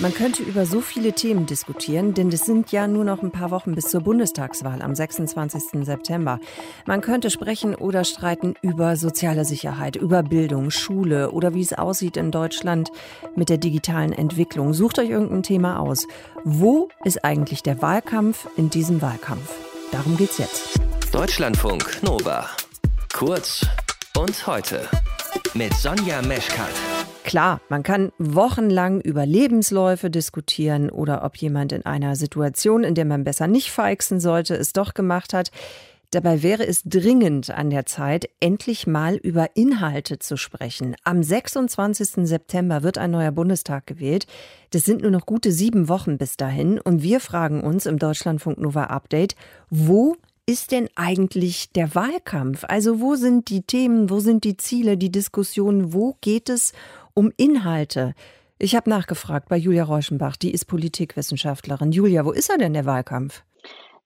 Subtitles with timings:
[0.00, 3.52] Man könnte über so viele Themen diskutieren, denn es sind ja nur noch ein paar
[3.52, 5.84] Wochen bis zur Bundestagswahl am 26.
[5.84, 6.40] September.
[6.84, 12.16] Man könnte sprechen oder streiten über soziale Sicherheit, über Bildung, Schule oder wie es aussieht
[12.16, 12.90] in Deutschland
[13.36, 14.74] mit der digitalen Entwicklung.
[14.74, 16.06] Sucht euch irgendein Thema aus.
[16.42, 19.48] Wo ist eigentlich der Wahlkampf in diesem Wahlkampf?
[19.92, 20.80] Darum geht's jetzt.
[21.12, 22.50] Deutschlandfunk Nova.
[23.12, 23.64] Kurz
[24.18, 24.88] und heute
[25.54, 26.93] mit Sonja Meschkat.
[27.24, 33.06] Klar, man kann wochenlang über Lebensläufe diskutieren oder ob jemand in einer Situation, in der
[33.06, 35.50] man besser nicht feixen sollte, es doch gemacht hat.
[36.10, 40.94] Dabei wäre es dringend an der Zeit, endlich mal über Inhalte zu sprechen.
[41.02, 42.28] Am 26.
[42.28, 44.26] September wird ein neuer Bundestag gewählt.
[44.70, 46.78] Das sind nur noch gute sieben Wochen bis dahin.
[46.78, 49.34] Und wir fragen uns im Deutschlandfunk Nova Update,
[49.70, 50.16] wo
[50.46, 52.64] ist denn eigentlich der Wahlkampf?
[52.68, 56.74] Also wo sind die Themen, wo sind die Ziele, die Diskussionen, wo geht es
[57.14, 58.14] um Inhalte.
[58.58, 61.92] Ich habe nachgefragt bei Julia Reuschenbach, die ist Politikwissenschaftlerin.
[61.92, 63.42] Julia, wo ist er denn der Wahlkampf?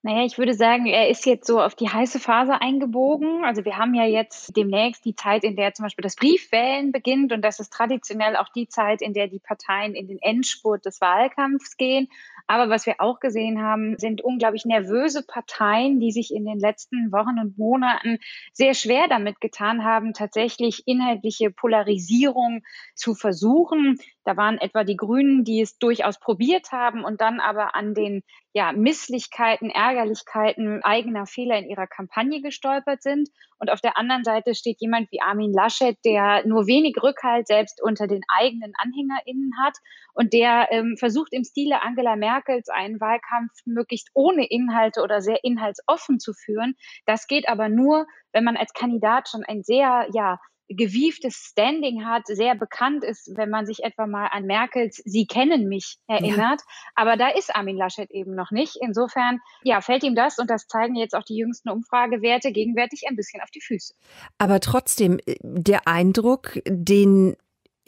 [0.02, 3.44] Naja, ich würde sagen, er ist jetzt so auf die heiße Phase eingebogen.
[3.44, 7.33] Also wir haben ja jetzt demnächst die Zeit, in der zum Beispiel das Briefwählen beginnt
[7.33, 11.00] und das ist traditionell auch die Zeit, in der die Parteien in den Endspurt des
[11.00, 12.08] Wahlkampfs gehen.
[12.48, 17.12] Aber was wir auch gesehen haben, sind unglaublich nervöse Parteien, die sich in den letzten
[17.12, 18.18] Wochen und Monaten
[18.52, 22.62] sehr schwer damit getan haben, tatsächlich inhaltliche Polarisierung
[22.94, 23.98] zu versuchen.
[24.28, 28.22] Da waren etwa die Grünen, die es durchaus probiert haben und dann aber an den
[28.52, 33.30] ja, Misslichkeiten, Ärgerlichkeiten eigener Fehler in ihrer Kampagne gestolpert sind.
[33.58, 37.80] Und auf der anderen Seite steht jemand wie Armin Laschet, der nur wenig Rückhalt selbst
[37.82, 39.78] unter den eigenen AnhängerInnen hat
[40.12, 45.42] und der ähm, versucht im Stile Angela Merkels einen Wahlkampf möglichst ohne Inhalte oder sehr
[45.42, 46.74] inhaltsoffen zu führen.
[47.06, 50.38] Das geht aber nur, wenn man als Kandidat schon ein sehr, ja,
[50.69, 55.69] gewieftes Standing hat, sehr bekannt ist, wenn man sich etwa mal an Merkels Sie kennen
[55.69, 56.61] mich erinnert.
[56.61, 56.92] Ja.
[56.94, 58.77] Aber da ist Armin Laschet eben noch nicht.
[58.80, 63.16] Insofern, ja, fällt ihm das, und das zeigen jetzt auch die jüngsten Umfragewerte, gegenwärtig ein
[63.16, 63.95] bisschen auf die Füße.
[64.39, 67.36] Aber trotzdem, äh, der Eindruck, den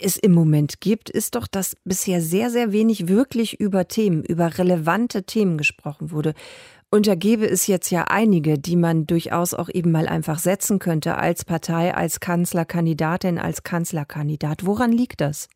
[0.03, 4.59] es im Moment gibt, ist doch, dass bisher sehr, sehr wenig wirklich über Themen, über
[4.59, 6.35] relevante Themen gesprochen wurde.
[6.91, 10.81] Und da gäbe es jetzt ja einige, die man durchaus auch eben mal einfach setzen
[10.81, 14.67] könnte als Partei, als Kanzlerkandidatin, als Kanzlerkandidat.
[14.67, 15.49] Woran liegt das?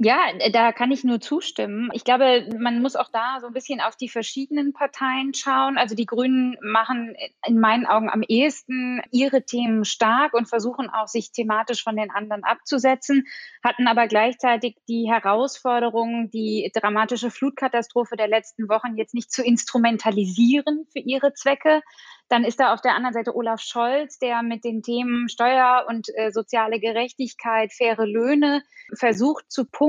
[0.00, 0.16] Ja,
[0.52, 1.90] da kann ich nur zustimmen.
[1.92, 5.76] Ich glaube, man muss auch da so ein bisschen auf die verschiedenen Parteien schauen.
[5.76, 11.08] Also die Grünen machen in meinen Augen am ehesten ihre Themen stark und versuchen auch,
[11.08, 13.26] sich thematisch von den anderen abzusetzen,
[13.64, 20.86] hatten aber gleichzeitig die Herausforderung, die dramatische Flutkatastrophe der letzten Wochen jetzt nicht zu instrumentalisieren
[20.92, 21.82] für ihre Zwecke,
[22.28, 26.08] dann ist da auf der anderen Seite Olaf Scholz, der mit den Themen Steuer und
[26.14, 28.62] äh, soziale Gerechtigkeit, faire Löhne
[28.94, 29.87] versucht zu punkten,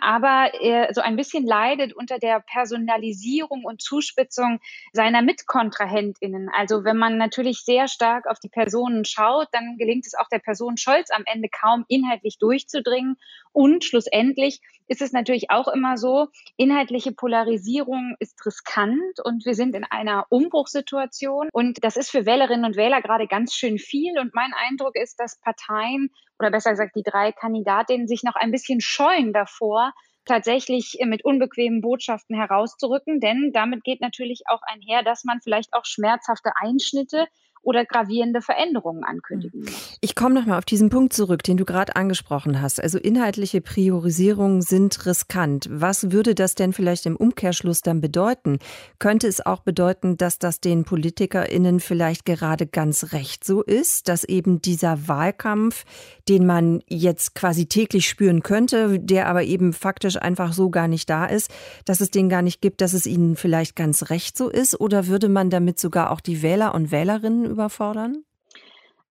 [0.00, 4.60] aber er so ein bisschen leidet unter der Personalisierung und Zuspitzung
[4.92, 6.48] seiner Mitkontrahentinnen.
[6.54, 10.38] Also wenn man natürlich sehr stark auf die Personen schaut, dann gelingt es auch der
[10.38, 13.16] Person Scholz am Ende kaum inhaltlich durchzudringen.
[13.52, 19.74] Und schlussendlich ist es natürlich auch immer so, inhaltliche Polarisierung ist riskant und wir sind
[19.74, 24.18] in einer Umbruchssituation und das ist für Wählerinnen und Wähler gerade ganz schön viel.
[24.18, 28.50] Und mein Eindruck ist, dass Parteien oder besser gesagt die drei Kandidatinnen sich noch ein
[28.50, 29.92] bisschen scheuen davor,
[30.24, 33.20] tatsächlich mit unbequemen Botschaften herauszurücken.
[33.20, 37.26] Denn damit geht natürlich auch einher, dass man vielleicht auch schmerzhafte Einschnitte
[37.64, 39.72] oder gravierende Veränderungen ankündigen hm.
[39.72, 39.98] muss.
[40.00, 42.82] Ich komme noch mal auf diesen Punkt zurück, den du gerade angesprochen hast.
[42.82, 45.68] Also inhaltliche Priorisierungen sind riskant.
[45.70, 48.58] Was würde das denn vielleicht im Umkehrschluss dann bedeuten?
[48.98, 54.24] Könnte es auch bedeuten, dass das den PolitikerInnen vielleicht gerade ganz recht so ist, dass
[54.24, 55.84] eben dieser Wahlkampf,
[56.28, 61.08] den man jetzt quasi täglich spüren könnte, der aber eben faktisch einfach so gar nicht
[61.10, 61.50] da ist,
[61.84, 64.80] dass es den gar nicht gibt, dass es ihnen vielleicht ganz recht so ist?
[64.80, 68.24] Oder würde man damit sogar auch die Wähler und Wählerinnen überfordern?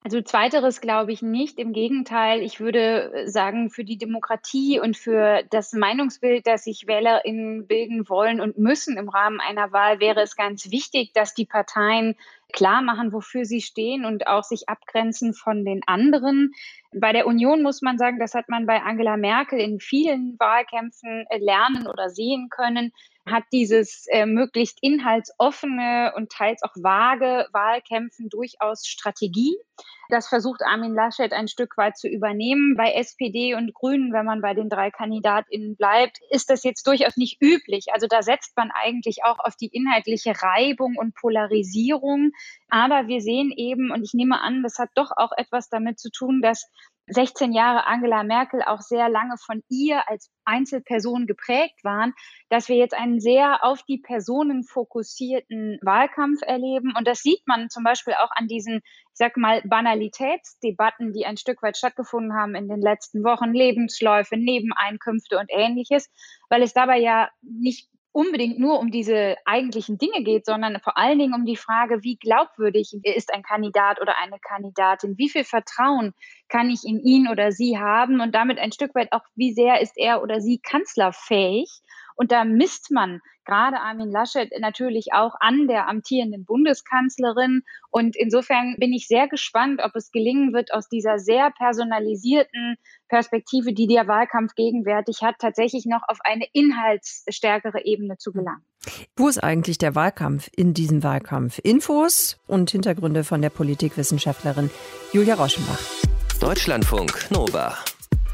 [0.04, 1.60] Also zweiteres glaube ich nicht.
[1.60, 6.88] Im Gegenteil, ich würde äh, sagen, für die Demokratie und für das Meinungsbild, das sich
[6.88, 11.46] WählerInnen bilden wollen und müssen im Rahmen einer Wahl, wäre es ganz wichtig, dass die
[11.46, 12.16] Parteien
[12.52, 16.52] klar machen, wofür sie stehen und auch sich abgrenzen von den anderen.
[16.94, 21.26] Bei der Union muss man sagen, das hat man bei Angela Merkel in vielen Wahlkämpfen
[21.30, 22.92] äh, lernen oder sehen können,
[23.26, 29.58] hat dieses äh, möglichst inhaltsoffene und teils auch vage Wahlkämpfen durchaus Strategie.
[30.10, 32.76] Das versucht Armin Laschet ein Stück weit zu übernehmen.
[32.76, 37.16] Bei SPD und Grünen, wenn man bei den drei KandidatInnen bleibt, ist das jetzt durchaus
[37.16, 37.86] nicht üblich.
[37.94, 42.32] Also da setzt man eigentlich auch auf die inhaltliche Reibung und Polarisierung.
[42.68, 46.12] Aber wir sehen eben, und ich nehme an, das hat doch auch etwas damit zu
[46.12, 46.68] tun, dass
[47.14, 52.14] 16 Jahre Angela Merkel auch sehr lange von ihr als Einzelperson geprägt waren,
[52.50, 56.94] dass wir jetzt einen sehr auf die Personen fokussierten Wahlkampf erleben.
[56.98, 61.38] Und das sieht man zum Beispiel auch an diesen, ich sag mal, Banalitätsdebatten, die ein
[61.38, 66.10] Stück weit stattgefunden haben in den letzten Wochen, Lebensläufe, Nebeneinkünfte und ähnliches,
[66.50, 71.20] weil es dabei ja nicht unbedingt nur um diese eigentlichen Dinge geht, sondern vor allen
[71.20, 76.14] Dingen um die Frage, wie glaubwürdig ist ein Kandidat oder eine Kandidatin, wie viel Vertrauen
[76.50, 79.82] kann ich in ihn oder sie haben und damit ein Stück weit auch, wie sehr
[79.82, 81.82] ist er oder sie kanzlerfähig.
[82.16, 87.64] Und da misst man gerade Armin Laschet natürlich auch an der amtierenden Bundeskanzlerin.
[87.90, 92.76] Und insofern bin ich sehr gespannt, ob es gelingen wird, aus dieser sehr personalisierten
[93.08, 98.64] Perspektive, die der Wahlkampf gegenwärtig hat, tatsächlich noch auf eine inhaltsstärkere Ebene zu gelangen.
[99.16, 101.60] Wo ist eigentlich der Wahlkampf in diesem Wahlkampf?
[101.64, 104.70] Infos und Hintergründe von der Politikwissenschaftlerin
[105.14, 105.80] Julia Rauschenbach.
[106.40, 107.78] Deutschlandfunk Nova.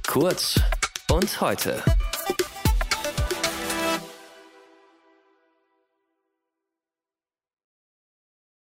[0.07, 0.61] Kurz
[1.11, 1.83] und heute.